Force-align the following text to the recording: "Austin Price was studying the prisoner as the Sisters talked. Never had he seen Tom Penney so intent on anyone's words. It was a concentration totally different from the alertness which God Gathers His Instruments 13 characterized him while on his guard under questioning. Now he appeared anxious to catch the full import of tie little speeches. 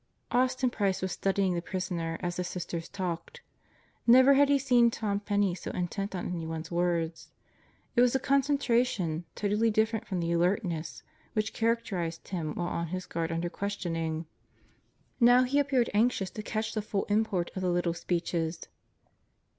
"Austin 0.31 0.71
Price 0.71 0.99
was 1.03 1.11
studying 1.11 1.53
the 1.53 1.61
prisoner 1.61 2.17
as 2.21 2.37
the 2.37 2.43
Sisters 2.43 2.89
talked. 2.89 3.41
Never 4.07 4.33
had 4.33 4.49
he 4.49 4.57
seen 4.57 4.89
Tom 4.89 5.19
Penney 5.19 5.53
so 5.53 5.69
intent 5.69 6.15
on 6.15 6.25
anyone's 6.25 6.71
words. 6.71 7.29
It 7.95 8.01
was 8.01 8.15
a 8.15 8.19
concentration 8.19 9.25
totally 9.35 9.69
different 9.69 10.07
from 10.07 10.19
the 10.19 10.31
alertness 10.31 11.03
which 11.33 11.53
God 11.53 11.59
Gathers 11.59 11.67
His 11.67 11.77
Instruments 11.81 12.17
13 12.17 12.25
characterized 12.25 12.27
him 12.29 12.55
while 12.55 12.73
on 12.81 12.87
his 12.87 13.05
guard 13.05 13.31
under 13.31 13.49
questioning. 13.51 14.25
Now 15.19 15.43
he 15.43 15.59
appeared 15.59 15.91
anxious 15.93 16.31
to 16.31 16.41
catch 16.41 16.73
the 16.73 16.81
full 16.81 17.03
import 17.05 17.51
of 17.55 17.61
tie 17.61 17.67
little 17.67 17.93
speeches. 17.93 18.67